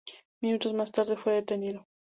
[0.41, 1.87] Minutos más tarde fue detenido.